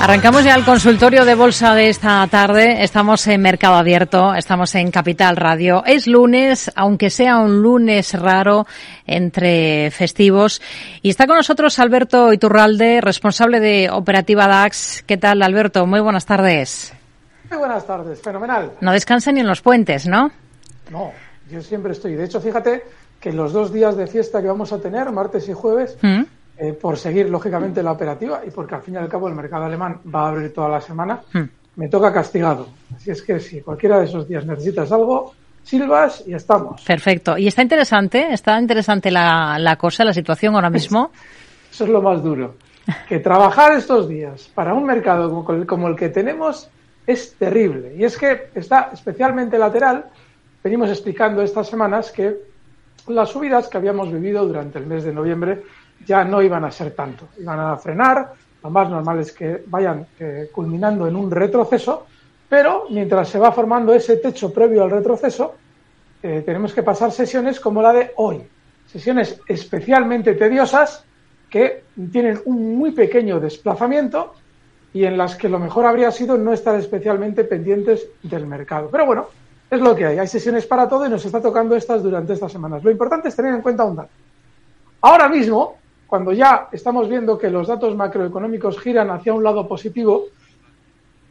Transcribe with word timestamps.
Arrancamos 0.00 0.44
ya 0.44 0.54
el 0.54 0.64
consultorio 0.64 1.24
de 1.24 1.34
bolsa 1.34 1.74
de 1.74 1.88
esta 1.88 2.26
tarde. 2.28 2.82
Estamos 2.82 3.26
en 3.26 3.42
Mercado 3.42 3.74
Abierto, 3.74 4.32
estamos 4.34 4.74
en 4.76 4.90
Capital 4.90 5.36
Radio. 5.36 5.82
Es 5.84 6.06
lunes, 6.06 6.70
aunque 6.76 7.10
sea 7.10 7.38
un 7.38 7.60
lunes 7.62 8.18
raro 8.18 8.66
entre 9.06 9.90
festivos. 9.90 10.62
Y 11.02 11.10
está 11.10 11.26
con 11.26 11.36
nosotros 11.36 11.78
Alberto 11.78 12.32
Iturralde, 12.32 13.00
responsable 13.00 13.60
de 13.60 13.90
Operativa 13.90 14.46
DAX. 14.46 15.02
¿Qué 15.06 15.16
tal, 15.16 15.42
Alberto? 15.42 15.84
Muy 15.86 16.00
buenas 16.00 16.24
tardes. 16.24 16.94
Muy 17.50 17.58
buenas 17.58 17.86
tardes, 17.86 18.20
fenomenal. 18.22 18.72
No 18.80 18.92
descansa 18.92 19.32
ni 19.32 19.40
en 19.40 19.46
los 19.46 19.60
puentes, 19.60 20.06
¿no? 20.06 20.30
No, 20.90 21.12
yo 21.50 21.60
siempre 21.60 21.92
estoy. 21.92 22.14
De 22.14 22.24
hecho, 22.24 22.40
fíjate 22.40 22.84
que 23.20 23.32
los 23.32 23.52
dos 23.52 23.72
días 23.72 23.96
de 23.96 24.06
fiesta 24.06 24.40
que 24.40 24.48
vamos 24.48 24.72
a 24.72 24.80
tener, 24.80 25.10
martes 25.10 25.48
y 25.48 25.52
jueves, 25.52 25.98
¿Mm? 26.02 26.22
Eh, 26.60 26.72
por 26.72 26.96
seguir, 26.96 27.30
lógicamente, 27.30 27.84
la 27.84 27.92
operativa 27.92 28.42
y 28.44 28.50
porque 28.50 28.74
al 28.74 28.82
fin 28.82 28.94
y 28.94 28.96
al 28.96 29.08
cabo 29.08 29.28
el 29.28 29.34
mercado 29.34 29.64
alemán 29.64 30.00
va 30.12 30.22
a 30.22 30.28
abrir 30.30 30.52
toda 30.52 30.68
la 30.68 30.80
semana, 30.80 31.20
hmm. 31.32 31.42
me 31.76 31.88
toca 31.88 32.12
castigado. 32.12 32.66
Así 32.96 33.12
es 33.12 33.22
que 33.22 33.38
si 33.38 33.60
cualquiera 33.60 34.00
de 34.00 34.06
esos 34.06 34.26
días 34.26 34.44
necesitas 34.44 34.90
algo, 34.90 35.34
silbas 35.62 36.24
y 36.26 36.34
estamos. 36.34 36.82
Perfecto. 36.82 37.38
Y 37.38 37.46
está 37.46 37.62
interesante, 37.62 38.32
está 38.32 38.58
interesante 38.58 39.08
la, 39.12 39.56
la 39.60 39.76
cosa, 39.76 40.04
la 40.04 40.12
situación 40.12 40.56
ahora 40.56 40.68
mismo. 40.68 41.12
Eso 41.70 41.84
es 41.84 41.90
lo 41.90 42.02
más 42.02 42.24
duro. 42.24 42.56
Que 43.08 43.20
trabajar 43.20 43.74
estos 43.74 44.08
días 44.08 44.50
para 44.52 44.74
un 44.74 44.84
mercado 44.84 45.30
como 45.30 45.52
el, 45.52 45.64
como 45.64 45.86
el 45.86 45.94
que 45.94 46.08
tenemos 46.08 46.68
es 47.06 47.34
terrible. 47.34 47.94
Y 47.96 48.02
es 48.02 48.18
que 48.18 48.48
está 48.54 48.90
especialmente 48.92 49.58
lateral. 49.58 50.06
Venimos 50.64 50.88
explicando 50.88 51.40
estas 51.40 51.68
semanas 51.68 52.10
que 52.10 52.34
las 53.06 53.28
subidas 53.28 53.68
que 53.68 53.76
habíamos 53.76 54.12
vivido 54.12 54.44
durante 54.44 54.80
el 54.80 54.86
mes 54.86 55.04
de 55.04 55.12
noviembre 55.12 55.62
ya 56.06 56.24
no 56.24 56.42
iban 56.42 56.64
a 56.64 56.70
ser 56.70 56.92
tanto, 56.92 57.28
iban 57.38 57.58
a 57.58 57.76
frenar, 57.76 58.32
lo 58.62 58.70
más 58.70 58.90
normal 58.90 59.20
es 59.20 59.32
que 59.32 59.62
vayan 59.66 60.06
eh, 60.18 60.48
culminando 60.52 61.06
en 61.06 61.16
un 61.16 61.30
retroceso, 61.30 62.06
pero 62.48 62.86
mientras 62.90 63.28
se 63.28 63.38
va 63.38 63.52
formando 63.52 63.92
ese 63.92 64.16
techo 64.16 64.52
previo 64.52 64.82
al 64.82 64.90
retroceso, 64.90 65.54
eh, 66.22 66.42
tenemos 66.44 66.72
que 66.72 66.82
pasar 66.82 67.12
sesiones 67.12 67.60
como 67.60 67.82
la 67.82 67.92
de 67.92 68.12
hoy, 68.16 68.42
sesiones 68.86 69.40
especialmente 69.46 70.34
tediosas 70.34 71.04
que 71.48 71.84
tienen 72.10 72.40
un 72.46 72.76
muy 72.76 72.90
pequeño 72.92 73.40
desplazamiento 73.40 74.34
y 74.92 75.04
en 75.04 75.16
las 75.16 75.36
que 75.36 75.48
lo 75.48 75.58
mejor 75.58 75.86
habría 75.86 76.10
sido 76.10 76.36
no 76.36 76.52
estar 76.52 76.74
especialmente 76.76 77.44
pendientes 77.44 78.08
del 78.22 78.46
mercado. 78.46 78.88
Pero 78.90 79.06
bueno, 79.06 79.26
es 79.70 79.80
lo 79.80 79.94
que 79.94 80.06
hay. 80.06 80.18
Hay 80.18 80.26
sesiones 80.26 80.66
para 80.66 80.88
todo 80.88 81.06
y 81.06 81.10
nos 81.10 81.24
está 81.24 81.40
tocando 81.40 81.76
estas 81.76 82.02
durante 82.02 82.32
estas 82.32 82.50
semanas. 82.50 82.82
Lo 82.82 82.90
importante 82.90 83.28
es 83.28 83.36
tener 83.36 83.54
en 83.54 83.62
cuenta 83.62 83.84
un 83.84 83.96
dato. 83.96 84.10
Ahora 85.02 85.28
mismo, 85.28 85.76
cuando 86.08 86.32
ya 86.32 86.68
estamos 86.72 87.06
viendo 87.06 87.36
que 87.36 87.50
los 87.50 87.68
datos 87.68 87.94
macroeconómicos 87.94 88.80
giran 88.80 89.10
hacia 89.10 89.34
un 89.34 89.44
lado 89.44 89.68
positivo, 89.68 90.24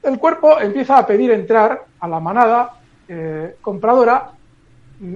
el 0.04 0.20
cuerpo 0.20 0.60
empieza 0.62 1.00
a 1.00 1.06
pedir 1.08 1.32
entrar 1.32 1.84
a 2.00 2.08
la 2.08 2.20
manada 2.20 2.74
eh, 3.08 3.56
compradora, 3.60 4.30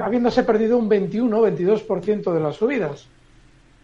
habiéndose 0.01 0.43
perdido 0.43 0.79
un 0.79 0.89
21-22% 0.89 2.33
de 2.33 2.39
las 2.39 2.55
subidas. 2.55 3.07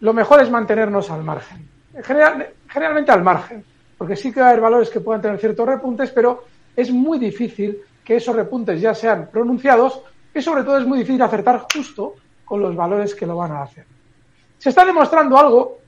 Lo 0.00 0.12
mejor 0.12 0.42
es 0.42 0.50
mantenernos 0.50 1.12
al 1.12 1.22
margen, 1.22 1.68
generalmente 2.02 3.12
al 3.12 3.22
margen, 3.22 3.64
porque 3.96 4.16
sí 4.16 4.32
que 4.32 4.40
va 4.40 4.46
a 4.46 4.48
haber 4.50 4.62
valores 4.62 4.90
que 4.90 4.98
puedan 4.98 5.22
tener 5.22 5.38
ciertos 5.38 5.66
repuntes, 5.66 6.10
pero 6.10 6.44
es 6.74 6.90
muy 6.90 7.20
difícil 7.20 7.78
que 8.04 8.16
esos 8.16 8.34
repuntes 8.34 8.80
ya 8.80 8.96
sean 8.96 9.28
pronunciados 9.30 10.02
y 10.34 10.42
sobre 10.42 10.64
todo 10.64 10.78
es 10.78 10.86
muy 10.86 10.98
difícil 10.98 11.22
acertar 11.22 11.66
justo 11.72 12.14
con 12.44 12.60
los 12.60 12.74
valores 12.74 13.14
que 13.14 13.26
lo 13.26 13.36
van 13.36 13.52
a 13.52 13.62
hacer. 13.62 13.84
Se 14.58 14.70
está 14.70 14.84
demostrando 14.84 15.38
algo 15.38 15.78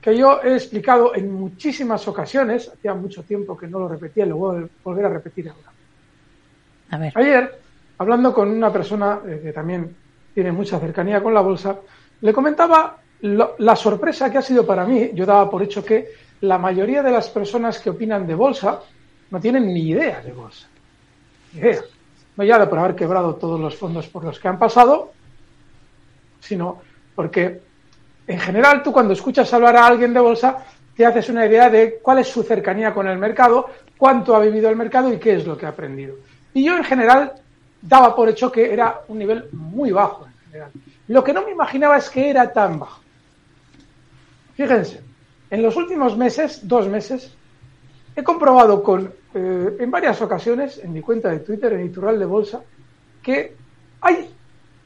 que 0.00 0.16
yo 0.16 0.40
he 0.42 0.54
explicado 0.54 1.14
en 1.14 1.32
muchísimas 1.32 2.06
ocasiones, 2.08 2.68
hacía 2.68 2.92
mucho 2.92 3.22
tiempo 3.22 3.56
que 3.56 3.68
no 3.68 3.78
lo 3.78 3.88
repetía 3.88 4.26
y 4.26 4.28
lo 4.28 4.36
voy 4.36 4.64
a 4.64 4.68
volver 4.82 5.06
a 5.06 5.08
repetir 5.08 5.48
ahora. 5.48 7.10
Ayer, 7.14 7.60
hablando 7.98 8.34
con 8.34 8.50
una 8.50 8.72
persona 8.72 9.20
eh, 9.26 9.40
que 9.42 9.52
también 9.52 9.94
tiene 10.34 10.50
mucha 10.50 10.78
cercanía 10.80 11.22
con 11.22 11.32
la 11.32 11.40
bolsa, 11.40 11.78
le 12.20 12.32
comentaba 12.32 12.98
la 13.20 13.76
sorpresa 13.76 14.30
que 14.30 14.38
ha 14.38 14.42
sido 14.42 14.66
para 14.66 14.84
mí. 14.84 15.10
Yo 15.14 15.24
daba 15.24 15.48
por 15.48 15.62
hecho 15.62 15.84
que 15.84 16.10
la 16.40 16.58
mayoría 16.58 17.02
de 17.02 17.12
las 17.12 17.30
personas 17.30 17.78
que 17.78 17.90
opinan 17.90 18.26
de 18.26 18.34
bolsa 18.34 18.80
no 19.30 19.40
tienen 19.40 19.72
ni 19.72 19.90
idea 19.90 20.20
de 20.20 20.32
bolsa. 20.32 20.66
Ni 21.52 21.60
idea. 21.60 21.82
No 22.36 22.44
ya 22.44 22.58
de 22.58 22.66
por 22.66 22.78
haber 22.78 22.96
quebrado 22.96 23.36
todos 23.36 23.60
los 23.60 23.76
fondos 23.76 24.08
por 24.08 24.24
los 24.24 24.40
que 24.40 24.48
han 24.48 24.58
pasado, 24.58 25.12
sino 26.40 26.80
porque 27.14 27.60
en 28.26 28.38
general 28.38 28.82
tú 28.82 28.92
cuando 28.92 29.12
escuchas 29.12 29.52
hablar 29.52 29.76
a 29.76 29.86
alguien 29.86 30.14
de 30.14 30.20
bolsa 30.20 30.64
te 30.96 31.06
haces 31.06 31.28
una 31.28 31.46
idea 31.46 31.70
de 31.70 31.98
cuál 32.02 32.18
es 32.18 32.28
su 32.28 32.42
cercanía 32.42 32.92
con 32.92 33.08
el 33.08 33.18
mercado, 33.18 33.70
cuánto 33.96 34.36
ha 34.36 34.40
vivido 34.40 34.68
el 34.68 34.76
mercado 34.76 35.12
y 35.12 35.18
qué 35.18 35.34
es 35.34 35.46
lo 35.46 35.56
que 35.56 35.66
ha 35.66 35.70
aprendido. 35.70 36.16
Y 36.54 36.64
yo 36.64 36.76
en 36.76 36.84
general 36.84 37.32
daba 37.80 38.14
por 38.14 38.28
hecho 38.28 38.52
que 38.52 38.72
era 38.72 39.00
un 39.08 39.18
nivel 39.18 39.48
muy 39.52 39.90
bajo 39.90 40.26
en 40.26 40.32
general. 40.44 40.70
Lo 41.08 41.24
que 41.24 41.32
no 41.32 41.44
me 41.44 41.52
imaginaba 41.52 41.96
es 41.96 42.10
que 42.10 42.28
era 42.30 42.52
tan 42.52 42.78
bajo. 42.78 43.00
Fíjense, 44.54 45.00
en 45.50 45.62
los 45.62 45.76
últimos 45.76 46.16
meses, 46.16 46.60
dos 46.62 46.88
meses, 46.88 47.32
he 48.14 48.22
comprobado 48.22 48.82
con, 48.82 49.12
eh, 49.34 49.76
en 49.78 49.90
varias 49.90 50.20
ocasiones 50.20 50.78
en 50.78 50.92
mi 50.92 51.00
cuenta 51.00 51.30
de 51.30 51.40
Twitter, 51.40 51.72
en 51.72 51.86
Itural 51.86 52.18
de 52.18 52.24
Bolsa, 52.26 52.60
que 53.22 53.54
hay 54.00 54.30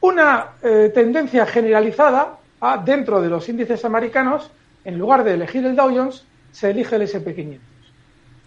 una 0.01 0.51
eh, 0.61 0.91
tendencia 0.93 1.45
generalizada 1.45 2.37
a, 2.59 2.77
dentro 2.77 3.21
de 3.21 3.29
los 3.29 3.47
índices 3.49 3.83
americanos, 3.85 4.49
en 4.83 4.97
lugar 4.97 5.23
de 5.23 5.33
elegir 5.33 5.65
el 5.65 5.75
Dow 5.75 5.93
Jones, 5.95 6.25
se 6.51 6.69
elige 6.71 6.95
el 6.95 7.03
SP500. 7.03 7.59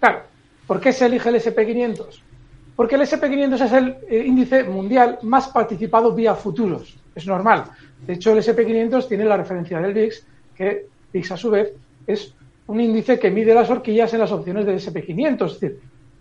Claro, 0.00 0.22
¿por 0.66 0.80
qué 0.80 0.92
se 0.92 1.06
elige 1.06 1.28
el 1.28 1.36
SP500? 1.36 2.22
Porque 2.76 2.94
el 2.94 3.02
SP500 3.02 3.60
es 3.60 3.72
el 3.72 3.96
eh, 4.08 4.24
índice 4.26 4.64
mundial 4.64 5.18
más 5.22 5.48
participado 5.48 6.12
vía 6.12 6.34
futuros. 6.34 6.96
Es 7.14 7.26
normal. 7.26 7.64
De 8.06 8.14
hecho, 8.14 8.32
el 8.32 8.38
SP500 8.38 9.06
tiene 9.08 9.24
la 9.24 9.36
referencia 9.36 9.80
del 9.80 9.92
VIX, 9.92 10.26
que 10.54 10.86
VIX 11.12 11.32
a 11.32 11.36
su 11.36 11.50
vez 11.50 11.72
es 12.06 12.34
un 12.66 12.80
índice 12.80 13.18
que 13.18 13.30
mide 13.30 13.52
las 13.52 13.68
horquillas 13.68 14.14
en 14.14 14.20
las 14.20 14.32
opciones 14.32 14.64
del 14.64 14.76
SP500. 14.76 15.46
Es 15.46 15.60
decir, 15.60 15.80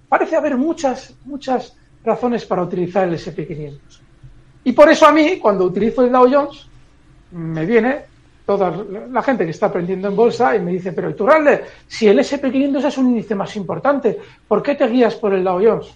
parece 0.09 0.35
haber 0.35 0.57
muchas, 0.57 1.15
muchas 1.25 1.77
razones 2.03 2.45
para 2.45 2.63
utilizar 2.63 3.07
el 3.07 3.13
SP500. 3.13 4.01
Y 4.69 4.71
por 4.71 4.87
eso 4.87 5.07
a 5.07 5.11
mí, 5.11 5.39
cuando 5.39 5.65
utilizo 5.65 6.03
el 6.03 6.11
Dow 6.11 6.29
Jones, 6.31 6.67
me 7.31 7.65
viene 7.65 8.01
toda 8.45 8.85
la 9.09 9.23
gente 9.23 9.43
que 9.43 9.49
está 9.49 9.65
aprendiendo 9.65 10.07
en 10.09 10.15
bolsa 10.15 10.55
y 10.55 10.59
me 10.59 10.71
dice, 10.71 10.93
pero 10.93 11.09
Iturralde, 11.09 11.63
si 11.87 12.07
el 12.07 12.19
SP500 12.19 12.85
es 12.85 12.97
un 12.99 13.07
índice 13.07 13.33
más 13.33 13.55
importante, 13.55 14.19
¿por 14.47 14.61
qué 14.61 14.75
te 14.75 14.85
guías 14.85 15.15
por 15.15 15.33
el 15.33 15.43
Dow 15.43 15.59
Jones? 15.59 15.87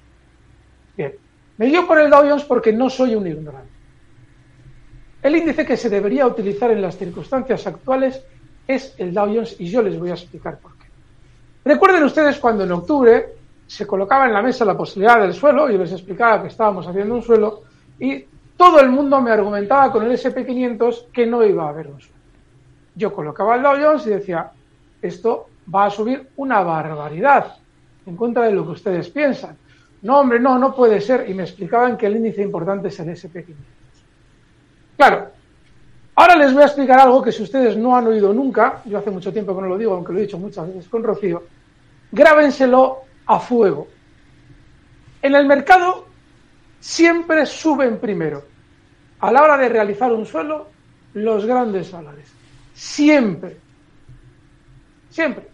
Bien, 0.97 1.13
me 1.56 1.67
guío 1.67 1.85
por 1.85 2.00
el 2.00 2.09
Dow 2.09 2.28
Jones 2.28 2.45
porque 2.45 2.73
no 2.73 2.89
soy 2.89 3.13
un 3.13 3.28
ignorante. 3.28 3.69
El 5.22 5.35
índice 5.35 5.67
que 5.67 5.78
se 5.78 5.91
debería 5.91 6.25
utilizar 6.25 6.72
en 6.72 6.81
las 6.81 6.97
circunstancias 6.97 7.67
actuales 7.67 8.23
es 8.67 8.95
el 8.97 9.13
Dow 9.13 9.28
Jones 9.28 9.55
y 9.59 9.67
yo 9.67 9.84
les 9.84 10.00
voy 10.00 10.09
a 10.09 10.16
explicar 10.16 10.57
por 10.57 10.75
qué. 10.79 10.85
Recuerden 11.63 12.05
ustedes 12.05 12.40
cuando 12.40 12.63
en 12.63 12.72
octubre 12.72 13.35
se 13.67 13.85
colocaba 13.85 14.25
en 14.25 14.34
la 14.34 14.41
mesa 14.41 14.66
la 14.66 14.75
posibilidad 14.75 15.22
del 15.22 15.35
suelo, 15.35 15.69
yo 15.69 15.78
les 15.78 15.91
explicaba 15.91 16.41
que 16.41 16.47
estábamos 16.47 16.88
haciendo 16.88 17.13
un 17.13 17.22
suelo 17.22 17.61
y 18.00 18.33
todo 18.63 18.79
el 18.79 18.91
mundo 18.91 19.19
me 19.19 19.29
argumentaba 19.29 19.91
con 19.91 20.06
el 20.06 20.13
SP500 20.13 21.11
que 21.11 21.26
no 21.26 21.43
iba 21.43 21.66
a 21.66 21.70
haber 21.70 21.88
un 21.88 21.99
suelo. 21.99 22.16
Yo 22.96 23.14
colocaba 23.14 23.58
el 23.58 23.61
Dow 23.61 23.76
Jones 23.76 24.08
y 24.08 24.11
decía, 24.11 24.52
esto 25.02 25.47
va 25.76 25.88
a 25.88 25.90
subir 25.90 26.29
una 26.38 26.61
barbaridad 26.61 27.58
en 28.05 28.16
contra 28.16 28.46
de 28.46 28.53
lo 28.53 28.64
que 28.64 28.72
ustedes 28.72 29.09
piensan. 29.09 29.58
No, 30.03 30.22
hombre, 30.22 30.40
no, 30.40 30.58
no 30.58 30.73
puede 30.73 31.02
ser. 31.02 31.29
Y 31.29 31.34
me 31.34 31.43
explicaban 31.43 31.97
que 31.97 32.05
el 32.05 32.16
índice 32.16 32.41
importante 32.41 32.88
es 32.88 32.97
el 33.02 33.09
SP500. 33.09 33.53
Claro, 34.96 35.28
ahora 36.16 36.38
les 36.38 36.53
voy 36.53 36.64
a 36.64 36.67
explicar 36.67 37.02
algo 37.02 37.22
que 37.22 37.34
si 37.34 37.43
ustedes 37.43 37.76
no 37.76 37.97
han 37.97 38.08
oído 38.08 38.32
nunca, 38.32 38.82
yo 38.85 38.97
hace 38.97 39.11
mucho 39.11 39.34
tiempo 39.34 39.53
que 39.53 39.61
no 39.61 39.67
lo 39.67 39.78
digo, 39.78 39.93
aunque 39.93 40.14
lo 40.14 40.20
he 40.20 40.22
dicho 40.22 40.40
muchas 40.40 40.70
veces 40.70 40.88
con 40.88 41.03
Rocío, 41.03 41.43
grábenselo 42.14 42.99
a 43.26 43.41
fuego. 43.41 43.90
En 45.22 45.35
el 45.35 45.47
mercado 45.47 46.05
siempre 46.79 47.46
suben 47.46 47.97
primero, 47.97 48.53
a 49.23 49.31
la 49.31 49.41
hora 49.41 49.58
de 49.58 49.70
realizar 49.70 50.11
un 50.11 50.25
suelo, 50.25 50.67
los 51.14 51.46
grandes 51.46 51.90
valores. 51.90 52.29
Siempre. 52.73 53.55
Siempre. 55.09 55.47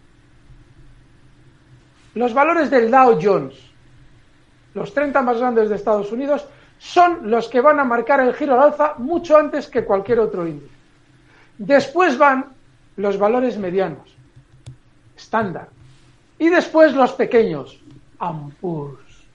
Los 2.14 2.34
valores 2.34 2.68
del 2.68 2.90
Dow 2.90 3.16
Jones, 3.22 3.54
los 4.74 4.92
30 4.92 5.22
más 5.22 5.38
grandes 5.38 5.68
de 5.68 5.76
Estados 5.76 6.10
Unidos, 6.10 6.48
son 6.78 7.30
los 7.30 7.46
que 7.46 7.60
van 7.60 7.78
a 7.78 7.84
marcar 7.84 8.18
el 8.18 8.34
giro 8.34 8.54
al 8.54 8.72
alza 8.72 8.94
mucho 8.98 9.36
antes 9.36 9.68
que 9.68 9.84
cualquier 9.84 10.18
otro 10.18 10.48
índice. 10.48 10.74
Después 11.56 12.18
van 12.18 12.46
los 12.96 13.18
valores 13.18 13.56
medianos, 13.56 14.16
estándar. 15.16 15.68
Y 16.40 16.48
después 16.48 16.92
los 16.92 17.12
pequeños, 17.12 17.80
ampurs. 18.18 19.28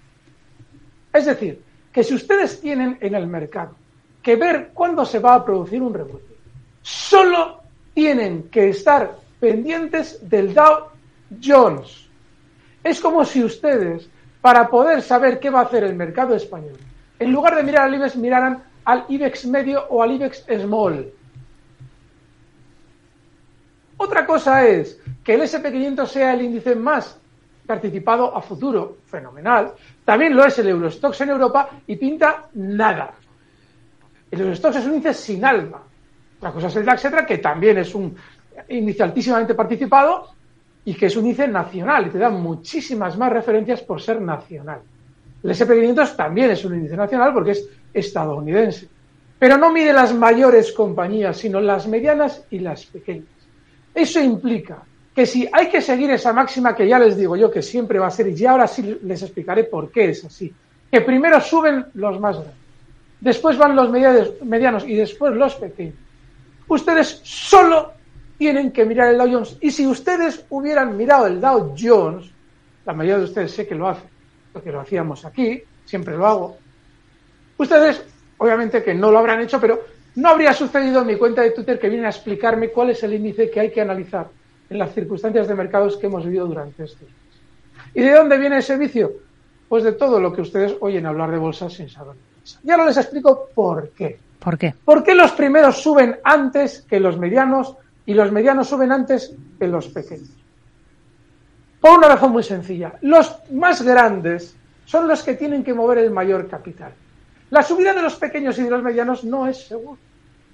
Es 1.13 1.25
decir, 1.25 1.63
que 1.93 2.03
si 2.03 2.15
ustedes 2.15 2.59
tienen 2.59 2.97
en 2.99 3.15
el 3.15 3.27
mercado 3.27 3.77
que 4.25 4.36
ver 4.36 4.72
cuándo 4.74 5.06
se 5.06 5.19
va 5.19 5.36
a 5.36 5.45
producir 5.45 5.83
un 5.83 5.94
rebote, 5.94 6.36
solo 6.81 7.62
tienen 7.94 8.50
que 8.50 8.69
estar 8.69 9.19
pendientes 9.39 10.27
del 10.27 10.51
Dow 10.51 10.88
Jones. 11.44 12.10
Es 12.83 13.00
como 13.00 13.24
si 13.24 13.44
ustedes, 13.44 14.10
para 14.42 14.68
poder 14.68 15.04
saber 15.04 15.39
qué 15.39 15.51
va 15.51 15.60
a 15.60 15.66
hacer 15.66 15.83
el 15.83 15.94
mercado 15.94 16.33
español, 16.33 16.75
en 17.19 17.31
lugar 17.31 17.56
de 17.56 17.62
mirar 17.62 17.83
al 17.83 17.94
IBEX, 17.94 18.16
miraran 18.16 18.63
al 18.83 19.06
IBEX 19.10 19.45
medio 19.45 19.86
o 19.89 20.01
al 20.01 20.13
IBEX 20.13 20.44
small. 20.60 21.13
Otra 23.98 24.25
cosa 24.25 24.66
es 24.66 25.00
que 25.24 25.36
el 25.36 25.42
SP500 25.42 26.07
sea 26.07 26.33
el 26.33 26.42
índice 26.42 26.75
más 26.75 27.16
participado 27.68 28.36
a 28.36 28.42
futuro, 28.42 28.98
fenomenal. 29.06 29.74
También 30.04 30.36
lo 30.36 30.44
es 30.44 30.57
el 30.57 30.69
Eurostox 30.69 31.22
en 31.22 31.30
Europa 31.30 31.69
y 31.86 31.95
pinta 31.95 32.45
nada. 32.56 33.13
El 34.31 34.42
Eurostox 34.42 34.77
es 34.77 34.86
un 34.86 34.95
índice 34.95 35.13
sin 35.13 35.45
alma. 35.45 35.83
La 36.42 36.51
cosa 36.51 36.68
es 36.68 36.75
el 36.75 36.86
DAX, 36.86 37.07
que 37.27 37.38
también 37.38 37.77
es 37.77 37.95
un 37.95 38.16
índice 38.69 39.04
altísimamente 39.04 39.54
participado 39.54 40.30
y 40.83 40.94
que 40.94 41.07
es 41.07 41.16
un 41.16 41.25
índice 41.25 41.48
nacional 41.48 42.07
y 42.07 42.10
te 42.10 42.18
da 42.18 42.30
muchísimas 42.30 43.18
más 43.18 43.31
referencias 43.31 43.81
por 43.81 44.01
ser 44.01 44.22
nacional. 44.22 44.81
El 45.44 45.51
SP500 45.51 46.16
también 46.16 46.51
es 46.51 46.66
un 46.66 46.75
índice 46.75 46.98
nacional 46.98 47.33
porque 47.33 47.51
es 47.51 47.69
estadounidense. 47.94 48.88
Pero 49.38 49.57
no 49.57 49.72
mide 49.72 49.94
las 49.94 50.13
mayores 50.13 50.72
compañías, 50.72 51.38
sino 51.38 51.60
las 51.60 51.88
medianas 51.88 52.45
y 52.50 52.60
las 52.60 52.86
pequeñas. 52.86 53.27
Eso 53.94 54.19
implica 54.19 54.83
que 55.16 55.25
si 55.25 55.48
hay 55.51 55.69
que 55.69 55.81
seguir 55.81 56.12
esa 56.12 56.33
máxima 56.33 56.75
que 56.75 56.88
ya 56.88 57.00
les 57.00 57.18
digo 57.18 57.38
yo 57.38 57.50
que 57.50 57.62
siempre 57.62 58.00
va 58.00 58.07
a 58.07 58.12
ser, 58.12 58.27
y 58.27 58.36
ya 58.36 58.51
ahora 58.51 58.68
sí 58.68 59.00
les 59.04 59.22
explicaré 59.24 59.63
por 59.63 59.89
qué 59.92 60.10
es 60.10 60.25
así, 60.25 60.54
que 60.92 61.01
primero 61.01 61.39
suben 61.39 61.86
los 61.94 62.19
más 62.19 62.36
grandes, 62.36 62.64
después 63.19 63.57
van 63.57 63.75
los 63.75 63.89
medianos 63.89 64.85
y 64.85 64.95
después 64.95 65.33
los 65.35 65.56
pequeños. 65.56 65.95
Ustedes 66.67 67.21
solo 67.23 67.94
tienen 68.38 68.71
que 68.71 68.85
mirar 68.85 69.09
el 69.09 69.17
Dow 69.17 69.31
Jones. 69.31 69.57
Y 69.62 69.71
si 69.71 69.85
ustedes 69.88 70.45
hubieran 70.50 70.97
mirado 70.97 71.27
el 71.27 71.39
Dow 71.39 71.75
Jones, 71.77 72.29
la 72.85 72.94
mayoría 72.94 73.19
de 73.19 73.25
ustedes 73.25 73.51
sé 73.51 73.67
que 73.67 73.75
lo 73.75 73.88
hacen, 73.88 74.09
porque 74.51 74.71
lo 74.71 74.81
hacíamos 74.81 75.25
aquí, 75.25 75.62
siempre 75.85 76.17
lo 76.17 76.25
hago, 76.25 76.57
ustedes 77.57 78.03
obviamente 78.38 78.83
que 78.83 78.94
no 78.94 79.12
lo 79.12 79.19
habrán 79.19 79.41
hecho, 79.41 79.59
pero 79.59 79.81
no 80.15 80.29
habría 80.29 80.53
sucedido 80.53 81.01
en 81.01 81.07
mi 81.07 81.17
cuenta 81.17 81.41
de 81.41 81.51
Twitter 81.51 81.79
que 81.79 81.89
viene 81.89 82.06
a 82.06 82.09
explicarme 82.09 82.69
cuál 82.69 82.89
es 82.91 83.03
el 83.03 83.13
índice 83.13 83.50
que 83.50 83.59
hay 83.59 83.71
que 83.71 83.81
analizar 83.81 84.27
en 84.69 84.79
las 84.79 84.94
circunstancias 84.94 85.47
de 85.47 85.56
mercados 85.56 85.97
que 85.97 86.07
hemos 86.07 86.25
vivido 86.25 86.47
durante 86.47 86.83
estos 86.83 87.01
meses. 87.01 87.15
¿Y 87.94 88.01
de 88.01 88.12
dónde 88.12 88.38
viene 88.38 88.57
ese 88.57 88.77
vicio? 88.77 89.12
Pues 89.67 89.83
de 89.83 89.94
todo 89.94 90.19
lo 90.19 90.33
que 90.33 90.41
ustedes 90.41 90.75
oyen 90.79 91.06
hablar 91.06 91.31
de 91.31 91.38
bolsas 91.38 91.73
sin 91.73 91.89
saber. 91.89 92.15
Ya 92.63 92.77
no 92.77 92.86
les 92.86 92.97
explico 92.97 93.50
por 93.53 93.89
qué. 93.89 94.19
¿Por 94.39 94.57
qué? 94.57 94.74
¿Por 94.83 95.03
qué 95.03 95.15
los 95.15 95.31
primeros 95.31 95.81
suben 95.81 96.19
antes 96.24 96.86
que 96.88 97.00
los 97.00 97.18
medianos 97.18 97.75
y 98.06 98.13
los 98.13 98.31
medianos 98.31 98.69
suben 98.69 98.92
antes 98.92 99.33
que 99.57 99.68
los 99.68 99.88
pequeños? 99.88 100.30
Por 101.80 101.97
una 101.97 102.07
razón 102.07 102.31
muy 102.31 102.44
sencilla. 102.44 102.94
Los 103.01 103.36
más 103.51 103.81
grandes 103.81 104.56
son 104.86 105.07
los 105.07 105.24
que 105.24 105.33
tienen 105.33 105.63
que 105.63 105.74
mover 105.74 106.00
el 106.00 106.12
mayor 106.12 106.47
capital. 106.47 106.94
La 107.50 107.63
subida 107.63 107.94
de 107.94 108.01
los 108.01 108.15
pequeños 108.15 108.57
y 108.59 108.63
de 108.63 108.69
los 108.69 108.83
medianos 108.83 109.24
no 109.24 109.48
es 109.48 109.68
segura. 109.68 110.00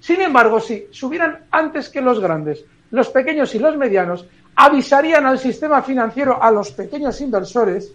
Sin 0.00 0.20
embargo, 0.20 0.60
si 0.60 0.88
subieran 0.90 1.44
antes 1.50 1.88
que 1.88 2.00
los 2.00 2.18
grandes, 2.18 2.64
los 2.90 3.08
pequeños 3.10 3.54
y 3.54 3.58
los 3.58 3.76
medianos 3.76 4.26
avisarían 4.56 5.26
al 5.26 5.38
sistema 5.38 5.82
financiero, 5.82 6.42
a 6.42 6.50
los 6.50 6.72
pequeños 6.72 7.20
inversores, 7.20 7.92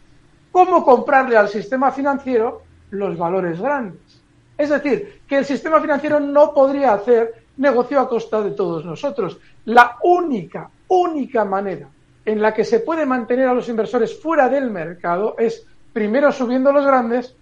cómo 0.51 0.83
comprarle 0.83 1.37
al 1.37 1.49
sistema 1.49 1.91
financiero 1.91 2.63
los 2.91 3.17
valores 3.17 3.59
grandes. 3.59 4.21
Es 4.57 4.69
decir, 4.69 5.21
que 5.27 5.37
el 5.37 5.45
sistema 5.45 5.79
financiero 5.79 6.19
no 6.19 6.53
podría 6.53 6.93
hacer 6.93 7.45
negocio 7.57 7.99
a 7.99 8.09
costa 8.09 8.41
de 8.41 8.51
todos 8.51 8.85
nosotros. 8.85 9.39
La 9.65 9.97
única, 10.03 10.69
única 10.87 11.45
manera 11.45 11.87
en 12.25 12.41
la 12.41 12.53
que 12.53 12.65
se 12.65 12.79
puede 12.79 13.05
mantener 13.05 13.47
a 13.47 13.53
los 13.53 13.69
inversores 13.69 14.19
fuera 14.19 14.49
del 14.49 14.69
mercado 14.69 15.35
es 15.37 15.65
primero 15.93 16.31
subiendo 16.31 16.71
los 16.71 16.85
grandes 16.85 17.35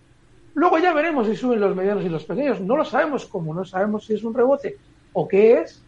Luego 0.56 0.78
ya 0.78 0.94
veremos 0.94 1.28
si 1.28 1.36
suben 1.36 1.60
los 1.60 1.76
medianos 1.76 2.04
y 2.06 2.10
los 2.10 2.24
pequeños. 2.24 2.62
No 2.62 2.78
lo 2.78 2.86
sabemos 2.86 3.26
cómo, 3.26 3.54
no 3.54 3.66
sabemos 3.66 4.06
si 4.06 4.16
es 4.16 4.24
un 4.24 4.34
rebote 4.34 4.78
o 5.12 5.28
qué 5.28 5.60
es. 5.60 5.84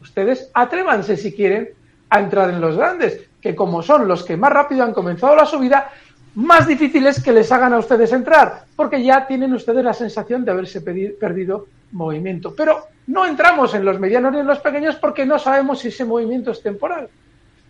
Ustedes 0.00 0.48
atrévanse 0.54 1.16
si 1.16 1.32
quieren 1.32 1.70
a 2.08 2.20
entrar 2.20 2.50
en 2.50 2.60
los 2.60 2.76
grandes, 2.76 3.28
que 3.40 3.54
como 3.54 3.82
son 3.82 4.06
los 4.06 4.22
que 4.22 4.36
más 4.36 4.52
rápido 4.52 4.84
han 4.84 4.94
comenzado 4.94 5.34
la 5.34 5.44
subida, 5.44 5.90
más 6.34 6.66
difícil 6.66 7.06
es 7.06 7.22
que 7.22 7.32
les 7.32 7.50
hagan 7.50 7.72
a 7.72 7.78
ustedes 7.78 8.12
entrar, 8.12 8.64
porque 8.76 9.02
ya 9.02 9.26
tienen 9.26 9.52
ustedes 9.52 9.84
la 9.84 9.92
sensación 9.92 10.44
de 10.44 10.52
haberse 10.52 10.80
perdido 10.80 11.66
movimiento. 11.92 12.54
Pero 12.54 12.86
no 13.08 13.26
entramos 13.26 13.74
en 13.74 13.84
los 13.84 13.98
medianos 13.98 14.32
ni 14.32 14.38
en 14.40 14.46
los 14.46 14.60
pequeños 14.60 14.96
porque 14.96 15.26
no 15.26 15.38
sabemos 15.38 15.80
si 15.80 15.88
ese 15.88 16.04
movimiento 16.04 16.52
es 16.52 16.62
temporal. 16.62 17.08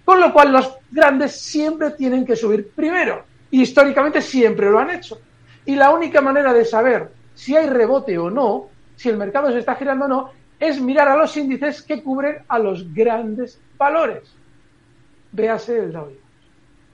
Con 0.05 0.21
lo 0.21 0.33
cual 0.33 0.53
los 0.53 0.77
grandes 0.91 1.41
siempre 1.41 1.93
tienen 1.93 2.27
que 2.27 2.37
subir 2.37 2.71
primero. 2.71 3.25
Y 3.51 3.63
históricamente 3.63 4.21
siempre 4.21 4.71
lo 4.71 4.79
han 4.79 4.91
hecho. 4.91 5.21
Y 5.65 5.77
la 5.77 5.91
única 5.91 6.21
manera 6.21 6.53
de 6.53 6.65
saber 6.65 7.11
si 7.35 7.57
hay 7.57 7.69
rebote 7.69 8.19
o 8.19 8.31
no, 8.31 8.69
si 8.97 9.09
el 9.09 9.17
mercado 9.17 9.51
se 9.51 9.61
está 9.61 9.75
girando 9.77 10.05
o 10.05 10.09
no, 10.09 10.31
es 10.59 10.81
mirar 10.81 11.09
a 11.09 11.17
los 11.17 11.35
índices 11.37 11.81
que 11.81 12.03
cubren 12.03 12.39
a 12.49 12.59
los 12.59 12.93
grandes 12.93 13.59
valores. 13.79 14.35
Véase 15.33 15.79
el 15.79 15.93
Dow. 15.93 16.13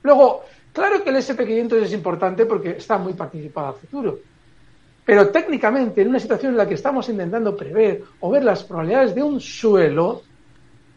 Luego, 0.02 0.44
claro 0.76 1.02
que 1.02 1.08
el 1.08 1.17
SP500 1.17 1.84
es 1.84 1.93
importante 1.94 2.44
porque 2.44 2.73
está 2.73 2.99
muy 2.99 3.14
participado 3.14 3.69
a 3.69 3.73
futuro. 3.73 4.19
Pero 5.06 5.31
técnicamente, 5.31 6.02
en 6.02 6.08
una 6.08 6.20
situación 6.20 6.52
en 6.52 6.58
la 6.58 6.69
que 6.69 6.75
estamos 6.75 7.08
intentando 7.08 7.56
prever 7.56 8.02
o 8.20 8.31
ver 8.31 8.44
las 8.44 8.62
probabilidades 8.62 9.14
de 9.14 9.23
un 9.23 9.40
suelo, 9.40 10.23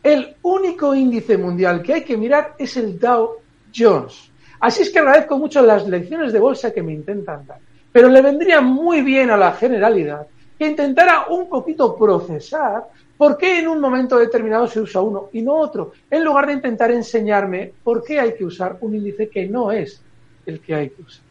el 0.04 0.36
único 0.42 0.94
índice 0.94 1.38
mundial 1.38 1.82
que 1.82 1.94
hay 1.94 2.04
que 2.04 2.18
mirar 2.18 2.56
es 2.58 2.76
el 2.76 3.00
Dow 3.00 3.38
Jones. 3.74 4.30
Así 4.60 4.82
es 4.82 4.90
que 4.90 5.00
agradezco 5.00 5.38
mucho 5.38 5.62
las 5.62 5.88
lecciones 5.88 6.34
de 6.34 6.40
bolsa 6.40 6.74
que 6.74 6.84
me 6.84 6.92
intentan 6.92 7.48
dar. 7.48 7.60
Pero 7.90 8.10
le 8.10 8.22
vendría 8.22 8.60
muy 8.60 9.02
bien 9.02 9.30
a 9.30 9.38
la 9.38 9.54
generalidad 9.54 10.28
que 10.60 10.68
intentara 10.68 11.28
un 11.30 11.48
poquito 11.48 11.96
procesar 11.96 12.84
por 13.18 13.38
qué 13.38 13.60
en 13.60 13.70
un 13.70 13.80
momento 13.80 14.18
determinado 14.18 14.68
se 14.68 14.82
usa 14.82 15.02
uno 15.02 15.30
y 15.32 15.42
no 15.42 15.56
otro, 15.56 15.94
en 16.12 16.24
lugar 16.24 16.48
de 16.48 16.54
intentar 16.54 16.92
enseñarme 16.92 17.72
por 17.82 18.04
qué 18.04 18.20
hay 18.20 18.34
que 18.34 18.44
usar 18.44 18.78
un 18.82 18.94
índice 18.94 19.30
que 19.30 19.48
no 19.48 19.72
es 19.72 20.02
el 20.46 20.60
que 20.60 20.76
hay 20.76 20.90
que 20.90 21.02
usar. 21.02 21.24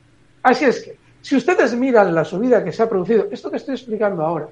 Así 0.42 0.64
es 0.64 0.82
que, 0.82 0.97
si 1.20 1.37
ustedes 1.37 1.75
miran 1.75 2.14
la 2.14 2.25
subida 2.25 2.64
que 2.64 2.73
se 2.73 2.82
ha 2.82 2.88
producido, 2.88 3.26
esto 3.30 3.50
que 3.50 3.58
estoy 3.58 3.75
explicando 3.75 4.25
ahora, 4.25 4.49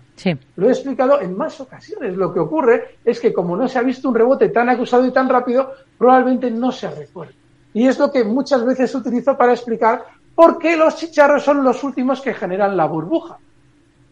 lo 0.57 0.69
he 0.69 0.73
explicado 0.73 1.23
en 1.23 1.35
más 1.35 1.59
ocasiones. 1.59 2.15
Lo 2.15 2.35
que 2.35 2.41
ocurre 2.41 2.99
es 3.03 3.19
que 3.19 3.33
como 3.33 3.57
no 3.57 3.69
se 3.69 3.79
ha 3.79 3.83
visto 3.83 4.11
un 4.11 4.15
rebote 4.15 4.51
tan 4.51 4.69
acusado 4.69 5.07
y 5.07 5.11
tan 5.11 5.29
rápido, 5.29 5.73
probablemente 5.97 6.51
no 6.51 6.71
se 6.71 6.91
recuerde. 6.91 7.33
Y 7.73 7.87
es 7.87 7.99
lo 7.99 8.11
que 8.11 8.25
muchas 8.25 8.65
veces 8.65 8.95
utilizo 8.95 9.37
para 9.39 9.53
explicar 9.53 10.05
por 10.35 10.59
qué 10.59 10.77
los 10.77 10.97
chicharros 10.97 11.45
son 11.45 11.65
los 11.65 11.83
últimos 11.83 12.21
que 12.21 12.35
generan 12.35 12.77
la 12.77 12.85
burbuja. 12.85 13.39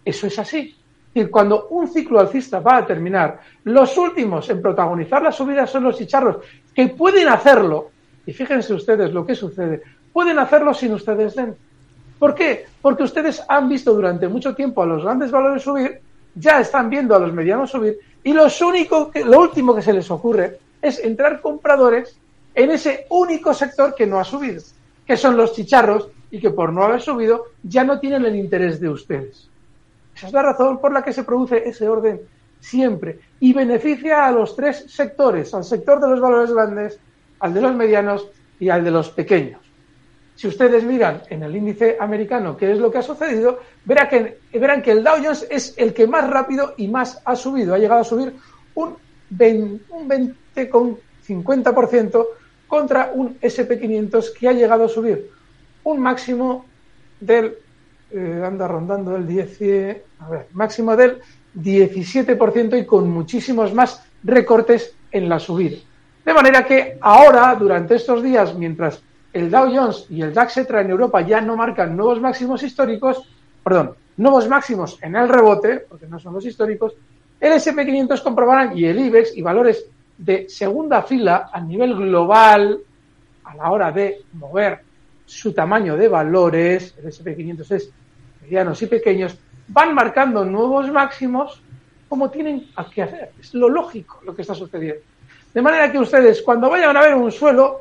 Eso 0.04 0.26
es 0.26 0.38
así. 0.38 0.74
Y 1.14 1.26
cuando 1.26 1.68
un 1.68 1.88
ciclo 1.88 2.18
alcista 2.18 2.58
va 2.58 2.78
a 2.78 2.86
terminar, 2.86 3.40
los 3.64 3.96
últimos 3.96 4.50
en 4.50 4.60
protagonizar 4.60 5.22
la 5.22 5.30
subida 5.30 5.66
son 5.66 5.84
los 5.84 5.96
chicharros, 5.96 6.38
que 6.74 6.88
pueden 6.88 7.28
hacerlo, 7.28 7.90
y 8.26 8.32
fíjense 8.32 8.74
ustedes 8.74 9.12
lo 9.12 9.24
que 9.24 9.36
sucede, 9.36 9.82
pueden 10.12 10.38
hacerlo 10.38 10.74
sin 10.74 10.92
ustedes 10.92 11.36
dentro. 11.36 11.56
¿Por 12.18 12.34
qué? 12.34 12.66
Porque 12.82 13.04
ustedes 13.04 13.42
han 13.48 13.68
visto 13.68 13.94
durante 13.94 14.26
mucho 14.28 14.54
tiempo 14.54 14.82
a 14.82 14.86
los 14.86 15.04
grandes 15.04 15.30
valores 15.30 15.62
subir, 15.62 16.00
ya 16.34 16.60
están 16.60 16.90
viendo 16.90 17.14
a 17.14 17.20
los 17.20 17.32
medianos 17.32 17.70
subir, 17.70 17.98
y 18.24 18.32
lo 18.32 18.46
único 18.66 19.10
que, 19.10 19.24
lo 19.24 19.40
último 19.40 19.74
que 19.74 19.82
se 19.82 19.92
les 19.92 20.10
ocurre 20.10 20.58
es 20.82 20.98
entrar 20.98 21.40
compradores 21.40 22.18
en 22.54 22.70
ese 22.70 23.06
único 23.10 23.54
sector 23.54 23.94
que 23.94 24.06
no 24.06 24.18
ha 24.18 24.24
subido, 24.24 24.62
que 25.06 25.16
son 25.16 25.36
los 25.36 25.52
chicharros 25.52 26.08
y 26.30 26.40
que 26.40 26.50
por 26.50 26.72
no 26.72 26.82
haber 26.82 27.00
subido 27.00 27.46
ya 27.62 27.84
no 27.84 28.00
tienen 28.00 28.24
el 28.24 28.36
interés 28.36 28.80
de 28.80 28.88
ustedes. 28.88 29.48
Esa 30.16 30.28
es 30.28 30.32
la 30.32 30.42
razón 30.42 30.80
por 30.80 30.92
la 30.92 31.02
que 31.02 31.12
se 31.12 31.24
produce 31.24 31.68
ese 31.68 31.88
orden 31.88 32.20
siempre 32.60 33.18
y 33.40 33.52
beneficia 33.52 34.26
a 34.26 34.32
los 34.32 34.56
tres 34.56 34.86
sectores, 34.88 35.52
al 35.54 35.64
sector 35.64 36.00
de 36.00 36.08
los 36.08 36.20
valores 36.20 36.52
grandes, 36.52 36.98
al 37.40 37.52
de 37.52 37.60
los 37.60 37.74
medianos 37.74 38.26
y 38.58 38.70
al 38.70 38.82
de 38.84 38.90
los 38.90 39.10
pequeños. 39.10 39.60
Si 40.36 40.48
ustedes 40.48 40.82
miran 40.82 41.20
en 41.30 41.42
el 41.42 41.54
índice 41.54 41.96
americano 42.00 42.56
qué 42.56 42.72
es 42.72 42.78
lo 42.78 42.90
que 42.90 42.96
ha 42.98 43.02
sucedido, 43.02 43.60
verán 43.84 44.08
que, 44.08 44.38
verán 44.58 44.82
que 44.82 44.90
el 44.92 45.04
Dow 45.04 45.16
Jones 45.22 45.46
es 45.50 45.74
el 45.76 45.92
que 45.94 46.08
más 46.08 46.28
rápido 46.28 46.74
y 46.76 46.88
más 46.88 47.22
ha 47.24 47.36
subido. 47.36 47.74
Ha 47.74 47.78
llegado 47.78 48.00
a 48.00 48.04
subir 48.04 48.34
un 48.74 48.96
20,50% 49.30 52.26
contra 52.66 53.12
un 53.14 53.38
SP500 53.40 54.32
que 54.32 54.48
ha 54.48 54.52
llegado 54.52 54.84
a 54.84 54.88
subir 54.88 55.30
un 55.84 56.00
máximo 56.00 56.64
del, 57.20 57.56
eh, 58.10 58.42
anda 58.44 58.68
rondando 58.68 59.16
el 59.16 59.26
10, 59.26 60.02
a 60.20 60.28
ver, 60.28 60.46
máximo 60.52 60.96
del 60.96 61.20
17% 61.56 62.80
y 62.80 62.86
con 62.86 63.10
muchísimos 63.10 63.72
más 63.74 64.04
recortes 64.22 64.94
en 65.10 65.28
la 65.28 65.38
subida. 65.38 65.78
De 66.24 66.32
manera 66.32 66.64
que 66.64 66.98
ahora, 67.00 67.54
durante 67.54 67.96
estos 67.96 68.22
días, 68.22 68.54
mientras 68.54 69.02
el 69.32 69.50
Dow 69.50 69.70
Jones 69.74 70.06
y 70.08 70.22
el 70.22 70.32
DAX 70.32 70.56
Etra 70.58 70.80
en 70.80 70.90
Europa 70.90 71.20
ya 71.20 71.40
no 71.40 71.56
marcan 71.56 71.96
nuevos 71.96 72.20
máximos 72.20 72.62
históricos, 72.62 73.28
perdón, 73.62 73.94
nuevos 74.16 74.48
máximos 74.48 74.98
en 75.02 75.16
el 75.16 75.28
rebote, 75.28 75.84
porque 75.88 76.06
no 76.06 76.18
son 76.18 76.34
los 76.34 76.46
históricos, 76.46 76.94
el 77.40 77.52
SP500 77.52 78.22
comprobarán 78.22 78.78
y 78.78 78.84
el 78.84 78.98
IBEX 78.98 79.36
y 79.36 79.42
valores 79.42 79.86
de 80.16 80.48
segunda 80.48 81.02
fila 81.02 81.50
a 81.52 81.60
nivel 81.60 81.94
global 81.94 82.78
a 83.44 83.56
la 83.56 83.70
hora 83.70 83.92
de 83.92 84.22
mover 84.34 84.80
su 85.26 85.52
tamaño 85.52 85.96
de 85.96 86.08
valores, 86.08 86.94
el 86.98 87.06
SP500 87.06 87.70
es 87.72 87.90
medianos 88.42 88.80
y 88.82 88.86
pequeños, 88.86 89.36
van 89.68 89.94
marcando 89.94 90.44
nuevos 90.44 90.90
máximos 90.90 91.62
como 92.08 92.30
tienen 92.30 92.68
que 92.94 93.02
hacer. 93.02 93.32
Es 93.40 93.54
lo 93.54 93.68
lógico 93.68 94.20
lo 94.24 94.34
que 94.34 94.42
está 94.42 94.54
sucediendo. 94.54 95.02
De 95.52 95.62
manera 95.62 95.90
que 95.90 95.98
ustedes, 95.98 96.42
cuando 96.42 96.68
vayan 96.68 96.96
a 96.96 97.00
ver 97.00 97.14
un 97.14 97.32
suelo, 97.32 97.80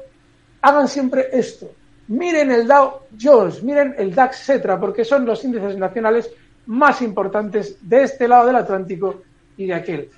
hagan 0.62 0.88
siempre 0.88 1.28
esto. 1.32 1.72
Miren 2.08 2.52
el 2.52 2.68
Dow 2.68 3.02
Jones, 3.20 3.64
miren 3.64 3.96
el 3.98 4.14
DAX, 4.14 4.42
etcétera, 4.42 4.80
porque 4.80 5.06
son 5.06 5.26
los 5.26 5.44
índices 5.44 5.78
nacionales 5.78 6.32
más 6.68 7.02
importantes 7.02 7.78
de 7.82 8.04
este 8.04 8.28
lado 8.28 8.48
del 8.48 8.58
Atlántico 8.58 9.22
y 9.58 9.68
de 9.68 9.74
aquel. 9.74 10.10